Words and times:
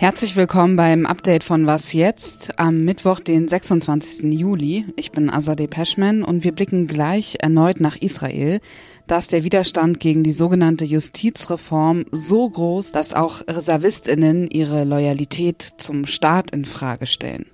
Herzlich 0.00 0.34
willkommen 0.34 0.76
beim 0.76 1.04
Update 1.04 1.44
von 1.44 1.66
Was 1.66 1.92
jetzt 1.92 2.58
am 2.58 2.86
Mittwoch, 2.86 3.20
den 3.20 3.46
26. 3.46 4.32
Juli. 4.32 4.86
Ich 4.96 5.12
bin 5.12 5.28
Azadeh 5.28 5.66
Peschman 5.66 6.22
und 6.22 6.42
wir 6.42 6.52
blicken 6.52 6.86
gleich 6.86 7.36
erneut 7.40 7.80
nach 7.80 7.96
Israel. 7.96 8.60
Da 9.06 9.18
ist 9.18 9.30
der 9.30 9.44
Widerstand 9.44 10.00
gegen 10.00 10.22
die 10.22 10.32
sogenannte 10.32 10.86
Justizreform 10.86 12.06
so 12.12 12.48
groß, 12.48 12.92
dass 12.92 13.12
auch 13.12 13.42
ReservistInnen 13.46 14.48
ihre 14.48 14.84
Loyalität 14.84 15.60
zum 15.60 16.06
Staat 16.06 16.50
in 16.52 16.64
Frage 16.64 17.04
stellen. 17.04 17.44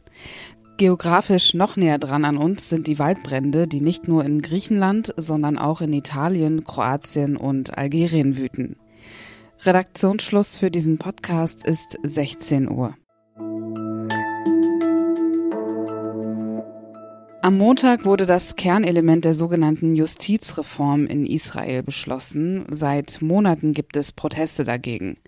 Geografisch 0.76 1.52
noch 1.52 1.74
näher 1.74 1.98
dran 1.98 2.24
an 2.24 2.36
uns 2.36 2.68
sind 2.68 2.86
die 2.86 3.00
Waldbrände, 3.00 3.66
die 3.66 3.80
nicht 3.80 4.06
nur 4.06 4.24
in 4.24 4.40
Griechenland, 4.40 5.12
sondern 5.16 5.58
auch 5.58 5.80
in 5.80 5.92
Italien, 5.92 6.62
Kroatien 6.62 7.36
und 7.36 7.76
Algerien 7.76 8.36
wüten. 8.36 8.76
Redaktionsschluss 9.62 10.56
für 10.56 10.70
diesen 10.70 10.98
Podcast 10.98 11.66
ist 11.66 11.98
16 12.02 12.70
Uhr. 12.70 12.94
Am 17.42 17.58
Montag 17.58 18.04
wurde 18.04 18.26
das 18.26 18.56
Kernelement 18.56 19.24
der 19.24 19.34
sogenannten 19.34 19.94
Justizreform 19.94 21.06
in 21.06 21.24
Israel 21.24 21.82
beschlossen. 21.82 22.66
Seit 22.70 23.22
Monaten 23.22 23.72
gibt 23.72 23.96
es 23.96 24.12
Proteste 24.12 24.64
dagegen. 24.64 25.18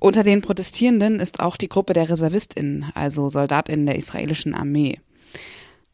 Unter 0.00 0.24
den 0.24 0.42
Protestierenden 0.42 1.20
ist 1.20 1.40
auch 1.40 1.56
die 1.56 1.68
Gruppe 1.68 1.92
der 1.92 2.10
Reservistinnen, 2.10 2.86
also 2.94 3.28
Soldatinnen 3.28 3.86
der 3.86 3.96
israelischen 3.96 4.54
Armee. 4.54 4.98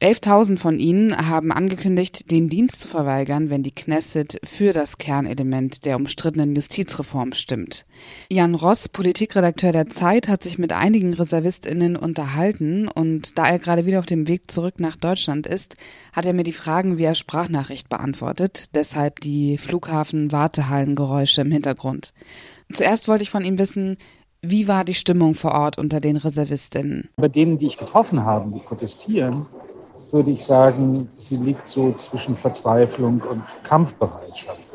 11.000 0.03 0.59
von 0.59 0.79
ihnen 0.79 1.17
haben 1.27 1.51
angekündigt, 1.51 2.31
den 2.31 2.51
Dienst 2.51 2.81
zu 2.81 2.89
verweigern, 2.89 3.49
wenn 3.49 3.63
die 3.63 3.75
Knesset 3.75 4.39
für 4.45 4.75
das 4.75 4.99
Kernelement 4.99 5.87
der 5.87 5.97
umstrittenen 5.97 6.55
Justizreform 6.55 7.33
stimmt. 7.33 7.87
Jan 8.31 8.55
Ross, 8.55 8.91
Politikredakteur 8.91 9.73
der 9.73 9.87
Zeit, 9.87 10.29
hat 10.29 10.43
sich 10.43 10.59
mit 10.59 10.75
einigen 10.75 11.15
Reservistinnen 11.15 11.97
unterhalten 11.97 12.89
und 12.89 13.39
da 13.39 13.47
er 13.47 13.59
gerade 13.59 13.87
wieder 13.87 13.99
auf 13.99 14.05
dem 14.05 14.29
Weg 14.29 14.51
zurück 14.51 14.81
nach 14.81 14.97
Deutschland 14.97 15.47
ist, 15.47 15.79
hat 16.13 16.27
er 16.27 16.35
mir 16.35 16.43
die 16.43 16.53
Fragen 16.53 16.99
via 16.99 17.15
Sprachnachricht 17.15 17.89
beantwortet, 17.89 18.75
deshalb 18.75 19.21
die 19.21 19.57
Flughafen-Wartehallengeräusche 19.57 21.41
im 21.41 21.53
Hintergrund. 21.53 22.13
Zuerst 22.71 23.09
wollte 23.09 23.23
ich 23.23 23.31
von 23.31 23.47
ihm 23.47 23.59
wissen, 23.59 23.97
wie 24.43 24.69
war 24.69 24.85
die 24.85 24.95
Stimmung 24.95 25.35
vor 25.35 25.53
Ort 25.53 25.79
unter 25.79 26.01
den 26.01 26.19
Reservistinnen? 26.19 27.09
Bei 27.17 27.29
denen, 27.29 27.57
die 27.57 27.67
ich 27.67 27.79
getroffen 27.79 28.25
habe, 28.25 28.53
die 28.53 28.61
protestieren, 28.61 29.47
würde 30.13 30.31
ich 30.31 30.45
sagen, 30.45 31.09
sie 31.17 31.37
liegt 31.37 31.67
so 31.67 31.93
zwischen 31.93 32.37
Verzweiflung 32.37 33.23
und 33.23 33.43
Kampfbereitschaft. 33.63 34.69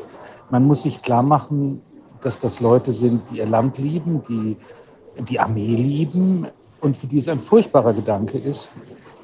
Man 0.50 0.66
muss 0.66 0.82
sich 0.82 1.00
klar 1.02 1.22
machen, 1.22 1.82
dass 2.20 2.38
das 2.38 2.60
Leute 2.60 2.92
sind, 2.92 3.22
die 3.30 3.38
ihr 3.38 3.46
Land 3.46 3.78
lieben, 3.78 4.22
die 4.22 4.56
die 5.18 5.40
Armee 5.40 5.74
lieben 5.74 6.46
und 6.80 6.96
für 6.96 7.06
die 7.06 7.18
es 7.18 7.28
ein 7.28 7.38
furchtbarer 7.38 7.92
Gedanke 7.92 8.38
ist, 8.38 8.70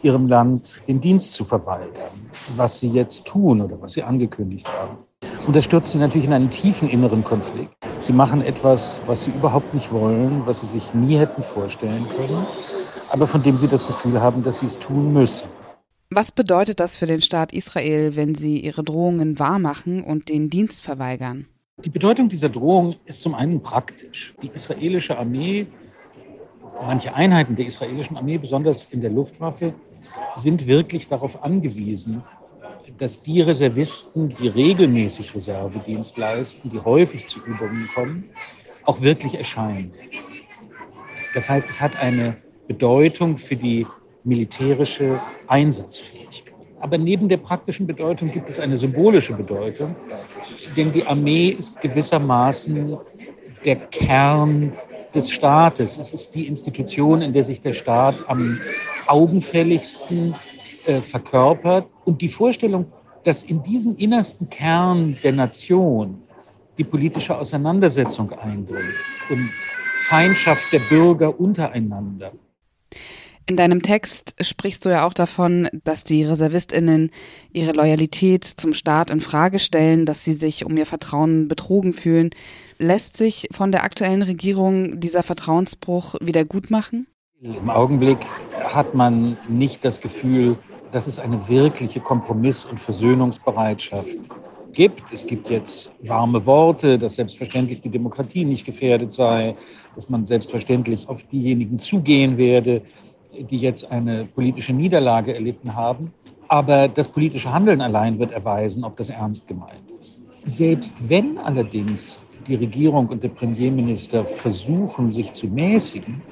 ihrem 0.03 0.29
Land 0.29 0.81
den 0.87 1.01
Dienst 1.01 1.35
zu 1.35 1.45
verweigern, 1.45 2.31
was 2.57 2.79
sie 2.79 2.89
jetzt 2.89 3.25
tun 3.27 3.61
oder 3.61 3.81
was 3.81 3.93
sie 3.93 4.03
angekündigt 4.03 4.69
haben. 4.69 4.99
Und 5.47 5.57
das 5.57 5.65
stürzt 5.65 5.93
sie 5.93 5.99
natürlich 5.99 6.27
in 6.27 6.33
einen 6.33 6.51
tiefen 6.51 6.89
inneren 6.89 7.25
Konflikt. 7.25 7.75
Sie 8.01 8.13
machen 8.13 8.43
etwas, 8.43 9.01
was 9.07 9.25
sie 9.25 9.31
überhaupt 9.31 9.73
nicht 9.75 9.91
wollen, 9.93 10.43
was 10.47 10.61
sie 10.61 10.67
sich 10.67 10.95
nie 10.95 11.17
hätten 11.17 11.43
vorstellen 11.43 12.07
können, 12.17 12.47
aber 13.11 13.27
von 13.27 13.43
dem 13.43 13.57
sie 13.57 13.69
das 13.69 13.87
Gefühl 13.87 14.21
haben, 14.21 14.43
dass 14.43 14.59
sie 14.59 14.67
es 14.67 14.79
tun 14.79 15.13
müssen. 15.13 15.49
Was 16.11 16.33
bedeutet 16.33 16.81
das 16.81 16.97
für 16.97 17.05
den 17.05 17.21
Staat 17.21 17.53
Israel, 17.53 18.17
wenn 18.17 18.35
sie 18.35 18.61
ihre 18.61 18.83
Drohungen 18.83 19.39
wahrmachen 19.39 20.03
und 20.03 20.31
den 20.31 20.49
Dienst 20.49 20.83
verweigern? 20.83 21.47
Die 21.85 21.91
Bedeutung 21.91 22.31
dieser 22.31 22.49
Drohung 22.49 22.97
ist 23.05 23.21
zum 23.21 23.35
einen 23.35 23.63
praktisch. 23.63 24.35
Die 24.43 24.49
israelische 24.49 25.19
Armee, 25.19 25.67
manche 26.81 27.15
Einheiten 27.15 27.57
der 27.57 27.67
israelischen 27.67 28.17
Armee, 28.17 28.39
besonders 28.39 28.87
in 28.91 29.03
der 29.03 29.11
Luftwaffe, 29.11 29.75
sind 30.35 30.67
wirklich 30.67 31.09
darauf 31.09 31.43
angewiesen, 31.43 32.23
dass 32.97 33.21
die 33.21 33.43
Reservisten, 33.43 34.31
die 34.31 34.49
regelmäßig 34.49 35.35
Reservedienst 35.35 36.17
leisten, 36.17 36.71
die 36.71 36.81
häufig 36.81 37.27
zu 37.27 37.39
Übungen 37.41 37.87
kommen, 37.95 38.31
auch 38.85 39.03
wirklich 39.03 39.35
erscheinen. 39.35 39.93
Das 41.35 41.51
heißt, 41.51 41.69
es 41.69 41.83
hat 41.83 42.01
eine 42.01 42.39
Bedeutung 42.67 43.37
für 43.37 43.57
die 43.57 43.87
militärische 44.25 45.21
Einsatzfähigkeit. 45.47 46.55
Aber 46.81 46.97
neben 46.97 47.29
der 47.29 47.39
praktischen 47.39 47.87
Bedeutung 47.87 48.31
gibt 48.31 48.49
es 48.49 48.61
eine 48.61 48.77
symbolische 48.77 49.35
Bedeutung, 49.35 49.97
denn 50.77 50.93
die 50.93 51.05
Armee 51.05 51.49
ist 51.49 51.81
gewissermaßen 51.81 52.97
der 53.65 53.77
Kern 53.77 54.73
des 55.15 55.31
Staates. 55.31 55.99
Es 55.99 56.13
ist 56.13 56.35
die 56.35 56.47
Institution, 56.47 57.23
in 57.23 57.33
der 57.33 57.43
sich 57.43 57.61
der 57.61 57.73
Staat 57.73 58.17
am 58.29 58.61
augenfälligsten 59.07 60.35
äh, 60.87 61.01
verkörpert. 61.01 61.87
Und 62.05 62.21
die 62.21 62.29
Vorstellung, 62.29 62.87
dass 63.25 63.43
in 63.43 63.63
diesen 63.63 63.97
innersten 63.97 64.49
Kern 64.49 65.17
der 65.23 65.33
Nation 65.33 66.23
die 66.77 66.85
politische 66.85 67.37
Auseinandersetzung 67.37 68.33
eindringt 68.33 68.95
und 69.31 69.51
Feindschaft 69.99 70.73
der 70.73 70.79
Bürger 70.79 71.39
untereinander 71.41 72.33
in 73.49 73.57
deinem 73.57 73.81
Text 73.81 74.35
sprichst 74.43 74.85
du 74.85 74.91
ja 74.91 75.07
auch 75.07 75.15
davon, 75.15 75.69
dass 75.83 76.05
die 76.05 76.23
Reservistinnen 76.23 77.11
ihre 77.51 77.73
Loyalität 77.73 78.45
zum 78.45 78.75
Staat 78.75 79.11
in 79.11 79.21
Frage 79.21 79.59
stellen, 79.59 80.05
dass 80.05 80.23
sie 80.23 80.35
sich 80.35 80.67
um 80.67 80.77
ihr 80.77 80.85
Vertrauen 80.85 81.49
betrogen 81.49 81.95
fühlen. 81.95 82.31
Lässt 82.79 83.17
sich 83.17 83.49
von 83.51 83.73
der 83.73 83.85
aktuellen 83.85 84.21
Regierung 84.21 85.01
dieser 85.01 85.23
Vertrauensbruch 85.23 86.17
wieder 86.21 86.45
gut 86.45 86.71
machen? 86.71 87.07
Im 87.41 87.71
Augenblick 87.71 88.19
hat 88.53 88.95
man 88.95 89.39
nicht 89.49 89.83
das 89.83 90.03
Gefühl, 90.03 90.59
dass 90.93 91.07
es 91.07 91.19
eine 91.19 91.49
wirkliche 91.49 92.01
Kompromiss- 92.01 92.67
und 92.67 92.79
Versöhnungsbereitschaft 92.79 94.19
gibt. 94.73 95.11
Es 95.11 95.27
gibt 95.27 95.49
jetzt 95.49 95.91
warme 96.03 96.45
Worte, 96.45 96.99
dass 96.99 97.15
selbstverständlich 97.15 97.81
die 97.81 97.89
Demokratie 97.89 98.45
nicht 98.45 98.67
gefährdet 98.67 99.13
sei, 99.13 99.57
dass 99.95 100.11
man 100.11 100.27
selbstverständlich 100.27 101.09
auf 101.09 101.23
diejenigen 101.25 101.79
zugehen 101.79 102.37
werde, 102.37 102.83
die 103.33 103.59
jetzt 103.59 103.91
eine 103.91 104.25
politische 104.25 104.73
Niederlage 104.73 105.35
erlitten 105.35 105.75
haben. 105.75 106.13
Aber 106.49 106.89
das 106.89 107.09
politische 107.09 107.53
Handeln 107.53 107.81
allein 107.81 108.19
wird 108.19 108.33
erweisen, 108.33 108.85
ob 108.85 108.97
das 108.97 109.11
ernst 109.11 109.47
gemeint 109.47 109.91
ist. 109.99 110.15
Selbst 110.45 110.95
wenn 111.07 111.39
allerdings 111.39 112.19
die 112.47 112.55
Regierung 112.55 113.09
und 113.09 113.23
der 113.23 113.29
Premierminister 113.29 114.25
versuchen, 114.25 115.11
sich 115.11 115.33
zu 115.33 115.47
mäßigen, 115.47 116.23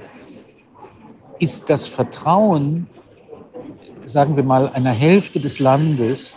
ist 1.38 1.68
das 1.68 1.86
Vertrauen, 1.86 2.86
sagen 4.04 4.36
wir 4.36 4.42
mal, 4.42 4.70
einer 4.70 4.92
Hälfte 4.92 5.38
des 5.38 5.58
Landes 5.58 6.34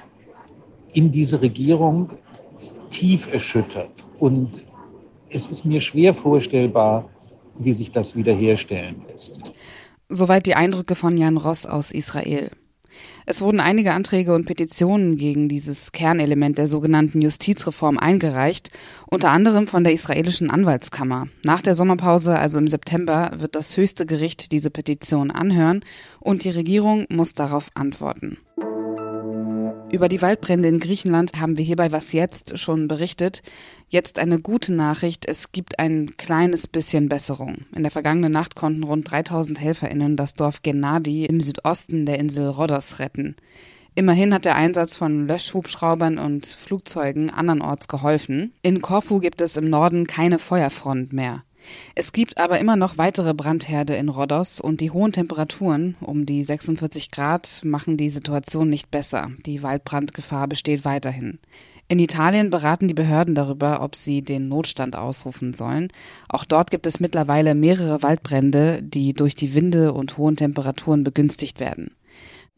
in 0.91 1.11
diese 1.11 1.41
Regierung 1.41 2.09
tief 2.89 3.31
erschüttert. 3.31 4.05
Und 4.19 4.61
es 5.29 5.47
ist 5.47 5.63
mir 5.63 5.79
schwer 5.79 6.13
vorstellbar, 6.13 7.05
wie 7.59 7.73
sich 7.73 7.91
das 7.91 8.15
wiederherstellen 8.15 9.03
lässt. 9.07 9.53
Soweit 10.11 10.47
die 10.47 10.55
Eindrücke 10.55 10.95
von 10.95 11.17
Jan 11.17 11.37
Ross 11.37 11.67
aus 11.67 11.91
Israel. 11.91 12.49
Es 13.27 13.41
wurden 13.41 13.59
einige 13.59 13.93
Anträge 13.93 14.33
und 14.33 14.45
Petitionen 14.45 15.17
gegen 15.17 15.47
dieses 15.47 15.91
Kernelement 15.91 16.57
der 16.57 16.67
sogenannten 16.67 17.21
Justizreform 17.21 17.99
eingereicht, 17.99 18.71
unter 19.05 19.29
anderem 19.29 19.67
von 19.67 19.83
der 19.83 19.93
israelischen 19.93 20.49
Anwaltskammer. 20.49 21.27
Nach 21.45 21.61
der 21.61 21.75
Sommerpause, 21.75 22.39
also 22.39 22.57
im 22.57 22.67
September, 22.67 23.33
wird 23.37 23.53
das 23.53 23.77
höchste 23.77 24.07
Gericht 24.07 24.51
diese 24.51 24.71
Petition 24.71 25.29
anhören 25.29 25.81
und 26.19 26.43
die 26.43 26.49
Regierung 26.49 27.05
muss 27.09 27.35
darauf 27.35 27.69
antworten. 27.75 28.39
Über 29.91 30.07
die 30.07 30.21
Waldbrände 30.21 30.69
in 30.69 30.79
Griechenland 30.79 31.33
haben 31.39 31.57
wir 31.57 31.65
hierbei 31.65 31.91
was 31.91 32.13
jetzt 32.13 32.59
schon 32.59 32.87
berichtet. 32.87 33.41
Jetzt 33.87 34.19
eine 34.19 34.39
gute 34.39 34.71
Nachricht. 34.71 35.27
Es 35.27 35.51
gibt 35.51 35.79
ein 35.79 36.15
kleines 36.15 36.67
bisschen 36.67 37.09
Besserung. 37.09 37.65
In 37.75 37.81
der 37.81 37.91
vergangenen 37.91 38.31
Nacht 38.31 38.55
konnten 38.55 38.83
rund 38.83 39.09
3000 39.09 39.59
HelferInnen 39.59 40.15
das 40.15 40.35
Dorf 40.35 40.61
Gennadi 40.61 41.25
im 41.25 41.41
Südosten 41.41 42.05
der 42.05 42.19
Insel 42.19 42.49
Rhodos 42.49 42.99
retten. 42.99 43.35
Immerhin 43.95 44.31
hat 44.31 44.45
der 44.45 44.55
Einsatz 44.55 44.95
von 44.95 45.27
Löschhubschraubern 45.27 46.19
und 46.19 46.45
Flugzeugen 46.45 47.31
andernorts 47.31 47.87
geholfen. 47.87 48.53
In 48.61 48.81
Korfu 48.81 49.19
gibt 49.19 49.41
es 49.41 49.57
im 49.57 49.71
Norden 49.71 50.05
keine 50.05 50.37
Feuerfront 50.37 51.13
mehr. 51.13 51.43
Es 51.95 52.11
gibt 52.11 52.37
aber 52.37 52.59
immer 52.59 52.75
noch 52.75 52.97
weitere 52.97 53.33
Brandherde 53.33 53.95
in 53.95 54.09
Rhodos 54.09 54.59
und 54.59 54.81
die 54.81 54.91
hohen 54.91 55.11
Temperaturen 55.11 55.95
um 56.01 56.25
die 56.25 56.43
46 56.43 57.11
Grad 57.11 57.61
machen 57.63 57.97
die 57.97 58.09
Situation 58.09 58.69
nicht 58.69 58.91
besser. 58.91 59.31
Die 59.45 59.63
Waldbrandgefahr 59.63 60.47
besteht 60.47 60.85
weiterhin. 60.85 61.39
In 61.91 61.97
Italien 61.97 62.51
beraten 62.51 62.87
die 62.87 62.93
Behörden 62.93 63.33
darüber, 63.33 63.81
ob 63.81 63.95
sie 63.95 64.21
den 64.21 64.47
Notstand 64.47 64.95
ausrufen 64.95 65.55
sollen. 65.55 65.87
Auch 66.27 66.45
dort 66.45 66.69
gibt 66.69 66.85
es 66.85 66.99
mittlerweile 66.99 67.55
mehrere 67.55 68.03
Waldbrände, 68.03 68.81
die 68.83 69.13
durch 69.13 69.33
die 69.33 69.55
Winde 69.55 69.91
und 69.93 70.17
hohen 70.17 70.35
Temperaturen 70.35 71.03
begünstigt 71.03 71.59
werden. 71.59 71.95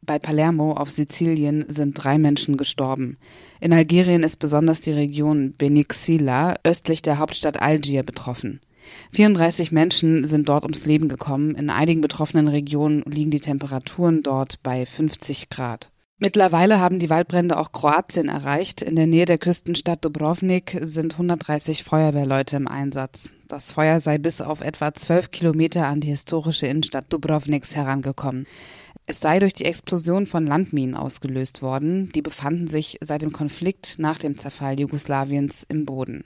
Bei 0.02 0.20
Palermo 0.20 0.74
auf 0.74 0.90
Sizilien 0.90 1.64
sind 1.70 1.94
drei 1.94 2.18
Menschen 2.18 2.58
gestorben. 2.58 3.18
In 3.60 3.72
Algerien 3.72 4.24
ist 4.24 4.38
besonders 4.38 4.82
die 4.82 4.92
Region 4.92 5.54
Benixila 5.58 6.56
östlich 6.64 7.02
der 7.02 7.20
Hauptstadt 7.20 7.62
Algier 7.62 8.04
betroffen. 8.04 8.60
34 9.14 9.72
Menschen 9.72 10.26
sind 10.26 10.50
dort 10.50 10.64
ums 10.64 10.86
Leben 10.86 11.10
gekommen. 11.10 11.56
In 11.56 11.70
einigen 11.70 12.02
betroffenen 12.02 12.48
Regionen 12.48 13.04
liegen 13.06 13.32
die 13.32 13.40
Temperaturen 13.40 14.24
dort 14.24 14.62
bei 14.64 14.86
50 14.86 15.50
Grad. 15.50 15.92
Mittlerweile 16.24 16.80
haben 16.80 17.00
die 17.00 17.10
Waldbrände 17.10 17.58
auch 17.58 17.72
Kroatien 17.72 18.30
erreicht. 18.30 18.84
In 18.84 18.96
der 18.96 19.08
Nähe 19.08 19.26
der 19.26 19.40
Küstenstadt 19.40 20.06
Dubrovnik 20.06 20.80
sind 20.84 21.14
130 21.14 21.84
Feuerwehrleute 21.84 22.58
im 22.58 22.68
Einsatz. 22.68 23.32
Das 23.48 23.72
Feuer 23.72 24.00
sei 24.00 24.20
bis 24.20 24.40
auf 24.40 24.62
etwa 24.62 24.94
12 24.94 25.32
Kilometer 25.32 25.88
an 25.88 26.00
die 26.00 26.10
historische 26.10 26.68
Innenstadt 26.68 27.12
Dubrovniks 27.12 27.76
herangekommen. 27.76 28.46
Es 29.08 29.20
sei 29.20 29.40
durch 29.40 29.54
die 29.54 29.66
Explosion 29.66 30.28
von 30.28 30.46
Landminen 30.46 30.96
ausgelöst 30.96 31.64
worden. 31.64 32.12
Die 32.14 32.22
befanden 32.22 32.68
sich 32.68 33.00
seit 33.02 33.24
dem 33.24 33.34
Konflikt 33.34 33.96
nach 33.98 34.20
dem 34.20 34.38
Zerfall 34.38 34.80
Jugoslawiens 34.80 35.66
im 35.68 35.86
Boden. 35.86 36.24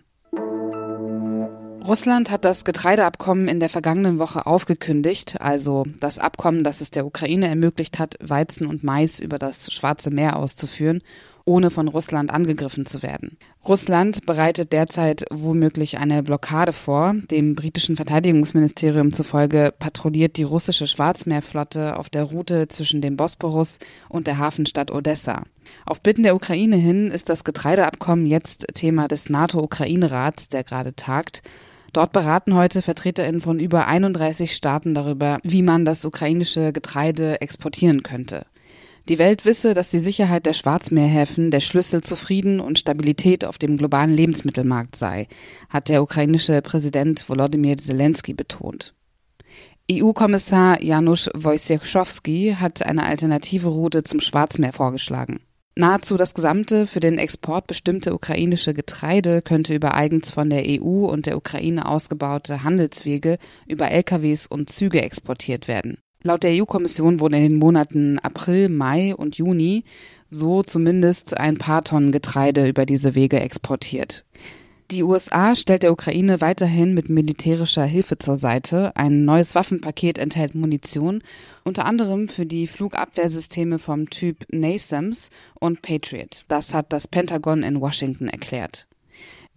Russland 1.86 2.32
hat 2.32 2.46
das 2.46 2.66
Getreideabkommen 2.66 3.48
in 3.48 3.60
der 3.60 3.70
vergangenen 3.70 4.18
Woche 4.18 4.48
aufgekündigt, 4.48 5.40
also 5.40 5.86
das 6.00 6.18
Abkommen, 6.18 6.64
das 6.64 6.82
es 6.82 6.90
der 6.90 7.06
Ukraine 7.06 7.48
ermöglicht 7.48 8.00
hat, 8.00 8.18
Weizen 8.20 8.66
und 8.66 8.84
Mais 8.84 9.20
über 9.20 9.38
das 9.38 9.72
Schwarze 9.72 10.10
Meer 10.10 10.38
auszuführen, 10.38 11.04
ohne 11.46 11.70
von 11.70 11.88
Russland 11.88 12.32
angegriffen 12.32 12.88
zu 12.88 13.04
werden. 13.04 13.38
Russland 13.68 14.26
bereitet 14.26 14.74
derzeit 14.74 15.26
womöglich 15.32 16.00
eine 16.00 16.24
Blockade 16.24 16.74
vor. 16.74 17.14
Dem 17.30 17.54
britischen 17.54 17.96
Verteidigungsministerium 17.96 19.14
zufolge 19.14 19.72
patrouilliert 19.78 20.38
die 20.38 20.44
russische 20.44 20.88
Schwarzmeerflotte 20.88 22.00
auf 22.00 22.10
der 22.10 22.24
Route 22.24 22.68
zwischen 22.68 23.02
dem 23.02 23.16
Bosporus 23.16 23.78
und 24.10 24.26
der 24.26 24.40
Hafenstadt 24.40 24.90
Odessa. 24.90 25.44
Auf 25.86 26.02
Bitten 26.02 26.24
der 26.24 26.36
Ukraine 26.36 26.78
hin 26.78 27.12
ist 27.12 27.30
das 27.30 27.44
Getreideabkommen 27.44 28.26
jetzt 28.26 28.66
Thema 28.74 29.08
des 29.08 29.30
NATO-Ukraine-Rats, 29.30 30.50
der 30.50 30.64
gerade 30.64 30.96
tagt. 30.96 31.44
Dort 31.96 32.12
beraten 32.12 32.56
heute 32.56 32.82
VertreterInnen 32.82 33.40
von 33.40 33.58
über 33.58 33.88
31 33.88 34.54
Staaten 34.54 34.94
darüber, 34.94 35.40
wie 35.44 35.62
man 35.62 35.86
das 35.86 36.04
ukrainische 36.04 36.74
Getreide 36.74 37.40
exportieren 37.40 38.04
könnte. 38.04 38.46
Die 39.08 39.18
Welt 39.18 39.46
wisse, 39.46 39.74
dass 39.74 39.92
die 39.92 40.00
Sicherheit 40.00 40.46
der 40.46 40.52
Schwarzmeerhäfen 40.52 41.52
der 41.52 41.62
Schlüssel 41.62 42.02
zu 42.02 42.18
Frieden 42.18 42.60
und 42.60 42.80
Stabilität 42.80 43.46
auf 43.46 43.58
dem 43.58 43.78
globalen 43.78 44.12
Lebensmittelmarkt 44.14 44.98
sei, 44.98 45.30
hat 45.70 45.88
der 45.88 46.04
ukrainische 46.04 46.62
Präsident 46.62 47.30
Volodymyr 47.30 47.78
Zelensky 47.78 48.34
betont. 48.34 48.94
EU-Kommissar 49.90 50.84
Janusz 50.84 51.30
Wojciechowski 51.34 52.58
hat 52.60 52.86
eine 52.86 53.06
alternative 53.06 53.70
Route 53.70 54.04
zum 54.04 54.20
Schwarzmeer 54.20 54.74
vorgeschlagen. 54.74 55.40
Nahezu 55.78 56.16
das 56.16 56.34
gesamte 56.34 56.88
für 56.88 57.02
den 57.02 57.18
Export 57.18 57.68
bestimmte 57.68 58.14
ukrainische 58.14 58.74
Getreide 58.74 59.42
könnte 59.42 59.76
über 59.76 59.94
eigens 59.94 60.32
von 60.32 60.50
der 60.50 60.64
EU 60.66 61.06
und 61.06 61.26
der 61.26 61.36
Ukraine 61.36 61.86
ausgebaute 61.86 62.64
Handelswege 62.64 63.38
über 63.68 63.92
LKWs 63.92 64.48
und 64.48 64.70
Züge 64.70 65.02
exportiert 65.02 65.68
werden. 65.68 65.98
Laut 66.24 66.44
der 66.44 66.52
EU-Kommission 66.54 67.20
wurden 67.20 67.36
in 67.36 67.50
den 67.50 67.60
Monaten 67.60 68.20
April, 68.20 68.70
Mai 68.70 69.14
und 69.14 69.38
Juni 69.38 69.84
so 70.30 70.64
zumindest 70.64 71.38
ein 71.38 71.58
paar 71.58 71.84
Tonnen 71.84 72.14
Getreide 72.14 72.68
über 72.68 72.86
diese 72.86 73.14
Wege 73.14 73.42
exportiert. 73.42 74.26
Die 74.92 75.02
USA 75.02 75.56
stellt 75.56 75.82
der 75.82 75.92
Ukraine 75.92 76.42
weiterhin 76.42 76.94
mit 76.94 77.10
militärischer 77.10 77.86
Hilfe 77.86 78.20
zur 78.20 78.38
Seite. 78.38 78.96
Ein 78.96 79.26
neues 79.26 79.56
Waffenpaket 79.56 80.20
enthält 80.20 80.54
Munition, 80.54 81.24
unter 81.64 81.86
anderem 81.86 82.28
für 82.28 82.46
die 82.46 82.68
Flugabwehrsysteme 82.68 83.80
vom 83.80 84.12
Typ 84.12 84.46
NASAMS 84.52 85.32
und 85.56 85.82
Patriot. 85.82 86.46
Das 86.50 86.76
hat 86.76 86.94
das 86.94 87.08
Pentagon 87.08 87.64
in 87.64 87.82
Washington 87.82 88.28
erklärt. 88.28 88.86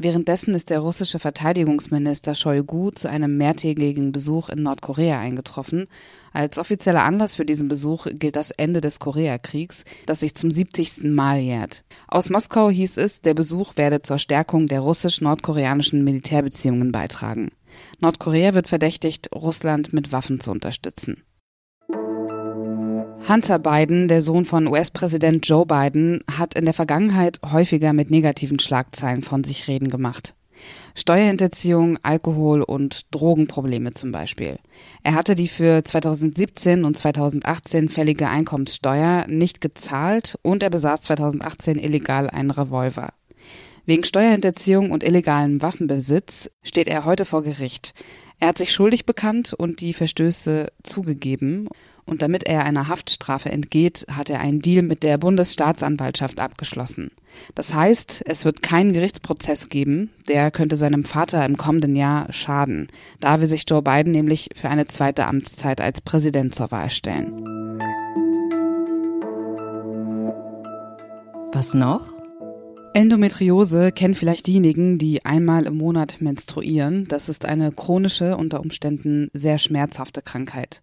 Währenddessen 0.00 0.54
ist 0.54 0.70
der 0.70 0.78
russische 0.78 1.18
Verteidigungsminister 1.18 2.36
Shoigu 2.36 2.92
zu 2.92 3.10
einem 3.10 3.36
mehrtägigen 3.36 4.12
Besuch 4.12 4.48
in 4.48 4.62
Nordkorea 4.62 5.18
eingetroffen. 5.18 5.88
Als 6.32 6.56
offizieller 6.56 7.02
Anlass 7.02 7.34
für 7.34 7.44
diesen 7.44 7.66
Besuch 7.66 8.06
gilt 8.12 8.36
das 8.36 8.52
Ende 8.52 8.80
des 8.80 9.00
Koreakriegs, 9.00 9.84
das 10.06 10.20
sich 10.20 10.36
zum 10.36 10.52
70. 10.52 11.02
Mal 11.02 11.40
jährt. 11.40 11.82
Aus 12.06 12.30
Moskau 12.30 12.70
hieß 12.70 12.96
es, 12.98 13.22
der 13.22 13.34
Besuch 13.34 13.76
werde 13.76 14.00
zur 14.00 14.20
Stärkung 14.20 14.68
der 14.68 14.80
russisch-nordkoreanischen 14.80 16.04
Militärbeziehungen 16.04 16.92
beitragen. 16.92 17.50
Nordkorea 17.98 18.54
wird 18.54 18.68
verdächtigt, 18.68 19.30
Russland 19.34 19.92
mit 19.92 20.12
Waffen 20.12 20.38
zu 20.38 20.52
unterstützen. 20.52 21.24
Hunter 23.26 23.59
Biden, 23.59 24.09
der 24.09 24.23
Sohn 24.23 24.44
von 24.44 24.67
US-Präsident 24.67 25.47
Joe 25.47 25.67
Biden, 25.67 26.23
hat 26.31 26.55
in 26.55 26.65
der 26.65 26.75
Vergangenheit 26.75 27.41
häufiger 27.50 27.93
mit 27.93 28.11
negativen 28.11 28.59
Schlagzeilen 28.59 29.23
von 29.23 29.44
sich 29.44 29.69
reden 29.69 29.88
gemacht. 29.88 30.35
Steuerhinterziehung, 30.94 31.99
Alkohol 32.03 32.62
und 32.62 33.15
Drogenprobleme 33.15 33.94
zum 33.94 34.12
Beispiel. 34.12 34.59
Er 35.03 35.15
hatte 35.15 35.35
die 35.35 35.49
für 35.49 35.85
2017 35.85 36.85
und 36.85 36.99
2018 36.99 37.88
fällige 37.88 38.29
Einkommenssteuer 38.29 39.26
nicht 39.29 39.61
gezahlt 39.61 40.38
und 40.43 40.62
er 40.62 40.70
besaß 40.70 41.03
2018 41.03 41.79
illegal 41.79 42.29
einen 42.31 42.50
Revolver. 42.50 43.12
Wegen 43.87 44.05
Steuerhinterziehung 44.05 44.91
und 44.91 45.03
illegalem 45.03 45.62
Waffenbesitz 45.62 46.50
steht 46.62 46.88
er 46.88 47.05
heute 47.05 47.25
vor 47.25 47.43
Gericht. 47.43 47.94
Er 48.38 48.49
hat 48.49 48.59
sich 48.59 48.73
schuldig 48.73 49.06
bekannt 49.06 49.55
und 49.55 49.81
die 49.81 49.94
Verstöße 49.94 50.70
zugegeben. 50.82 51.69
Und 52.08 52.22
damit 52.22 52.44
er 52.44 52.64
einer 52.64 52.88
Haftstrafe 52.88 53.50
entgeht, 53.50 54.06
hat 54.10 54.31
er 54.31 54.40
einen 54.40 54.60
Deal 54.60 54.82
mit 54.82 55.02
der 55.02 55.19
Bundesstaatsanwaltschaft 55.19 56.40
abgeschlossen. 56.40 57.10
Das 57.55 57.75
heißt, 57.75 58.22
es 58.25 58.46
wird 58.46 58.62
keinen 58.62 58.94
Gerichtsprozess 58.94 59.69
geben, 59.69 60.10
der 60.26 60.50
könnte 60.50 60.78
seinem 60.78 61.05
Vater 61.05 61.44
im 61.44 61.58
kommenden 61.58 61.94
Jahr 61.94 62.32
schaden. 62.32 62.88
Da 63.20 63.43
will 63.43 63.46
sich 63.46 63.64
Joe 63.69 63.82
Biden 63.82 64.12
nämlich 64.12 64.49
für 64.55 64.70
eine 64.70 64.87
zweite 64.87 65.26
Amtszeit 65.26 65.82
als 65.82 66.00
Präsident 66.00 66.55
zur 66.55 66.70
Wahl 66.70 66.88
stellen. 66.88 67.44
Was 71.52 71.75
noch? 71.75 72.18
Endometriose 72.94 73.93
kennen 73.93 74.14
vielleicht 74.14 74.46
diejenigen, 74.46 74.99
die 74.99 75.25
einmal 75.25 75.67
im 75.67 75.76
Monat 75.76 76.20
menstruieren. 76.20 77.06
Das 77.08 77.29
ist 77.29 77.44
eine 77.44 77.70
chronische, 77.70 78.37
unter 78.37 78.61
Umständen 78.61 79.29
sehr 79.32 79.58
schmerzhafte 79.58 80.23
Krankheit. 80.23 80.82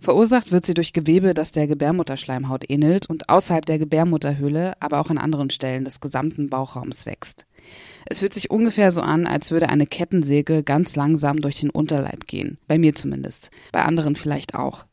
Verursacht 0.00 0.50
wird 0.50 0.66
sie 0.66 0.74
durch 0.74 0.92
Gewebe, 0.92 1.34
das 1.34 1.52
der 1.52 1.66
Gebärmutterschleimhaut 1.66 2.68
ähnelt 2.68 3.08
und 3.08 3.28
außerhalb 3.28 3.64
der 3.64 3.78
Gebärmutterhöhle, 3.78 4.72
aber 4.80 4.98
auch 4.98 5.10
an 5.10 5.18
anderen 5.18 5.50
Stellen 5.50 5.84
des 5.84 6.00
gesamten 6.00 6.48
Bauchraums 6.48 7.06
wächst. 7.06 7.46
Es 8.06 8.18
fühlt 8.20 8.34
sich 8.34 8.50
ungefähr 8.50 8.90
so 8.90 9.00
an, 9.00 9.26
als 9.26 9.50
würde 9.50 9.68
eine 9.68 9.86
Kettensäge 9.86 10.62
ganz 10.62 10.96
langsam 10.96 11.40
durch 11.40 11.60
den 11.60 11.70
Unterleib 11.70 12.26
gehen. 12.26 12.58
Bei 12.66 12.78
mir 12.78 12.94
zumindest. 12.94 13.50
Bei 13.70 13.84
anderen 13.84 14.16
vielleicht 14.16 14.54
auch. 14.54 14.86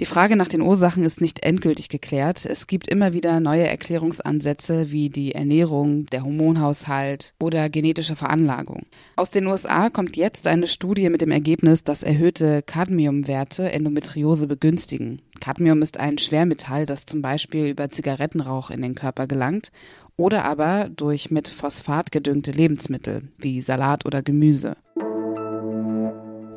Die 0.00 0.06
Frage 0.06 0.34
nach 0.34 0.48
den 0.48 0.60
Ursachen 0.60 1.04
ist 1.04 1.20
nicht 1.20 1.44
endgültig 1.44 1.88
geklärt. 1.88 2.44
Es 2.46 2.66
gibt 2.66 2.88
immer 2.88 3.12
wieder 3.12 3.38
neue 3.38 3.66
Erklärungsansätze 3.66 4.90
wie 4.90 5.08
die 5.08 5.34
Ernährung, 5.34 6.06
der 6.06 6.24
Hormonhaushalt 6.24 7.34
oder 7.38 7.68
genetische 7.68 8.16
Veranlagung. 8.16 8.86
Aus 9.14 9.30
den 9.30 9.46
USA 9.46 9.90
kommt 9.90 10.16
jetzt 10.16 10.48
eine 10.48 10.66
Studie 10.66 11.08
mit 11.10 11.20
dem 11.20 11.30
Ergebnis, 11.30 11.84
dass 11.84 12.02
erhöhte 12.02 12.62
Cadmiumwerte 12.62 13.70
Endometriose 13.70 14.48
begünstigen. 14.48 15.22
Cadmium 15.40 15.82
ist 15.82 16.00
ein 16.00 16.18
Schwermetall, 16.18 16.86
das 16.86 17.06
zum 17.06 17.22
Beispiel 17.22 17.66
über 17.68 17.90
Zigarettenrauch 17.90 18.70
in 18.70 18.82
den 18.82 18.96
Körper 18.96 19.28
gelangt 19.28 19.70
oder 20.16 20.44
aber 20.44 20.88
durch 20.94 21.30
mit 21.30 21.48
Phosphat 21.48 22.10
gedüngte 22.10 22.50
Lebensmittel 22.50 23.28
wie 23.38 23.62
Salat 23.62 24.06
oder 24.06 24.22
Gemüse. 24.22 24.76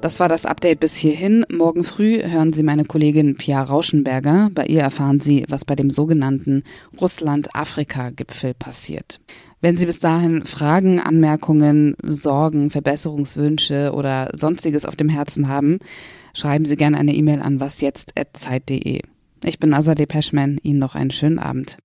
Das 0.02 0.20
war 0.20 0.30
das 0.30 0.46
Update 0.46 0.80
bis 0.80 0.96
hierhin. 0.96 1.44
Morgen 1.50 1.84
früh 1.84 2.22
hören 2.24 2.54
Sie 2.54 2.62
meine 2.62 2.86
Kollegin 2.86 3.36
Pia 3.36 3.62
Rauschenberger. 3.62 4.50
Bei 4.54 4.66
ihr 4.66 4.82
erfahren 4.82 5.20
Sie, 5.20 5.44
was 5.50 5.66
bei 5.66 5.76
dem 5.76 5.90
sogenannten 5.90 6.64
Russland-Afrika-Gipfel 7.02 8.54
passiert. 8.54 9.20
Wenn 9.60 9.76
Sie 9.76 9.88
bis 9.88 10.00
dahin 10.00 10.46
Fragen, 10.46 11.00
Anmerkungen, 11.00 11.96
Sorgen, 12.04 12.70
Verbesserungswünsche 12.70 13.92
oder 13.92 14.30
sonstiges 14.36 14.86
auf 14.86 14.96
dem 14.96 15.10
Herzen 15.10 15.48
haben, 15.48 15.80
schreiben 16.34 16.66
Sie 16.66 16.76
gerne 16.76 16.98
eine 16.98 17.16
E-Mail 17.16 17.42
an 17.42 17.60
wasjetzt.zeit.de. 17.60 19.02
Ich 19.44 19.60
bin 19.60 19.74
Azadeh 19.74 20.06
Peschman. 20.06 20.60
Ihnen 20.62 20.80
noch 20.80 20.94
einen 20.94 21.12
schönen 21.12 21.40
Abend. 21.40 21.80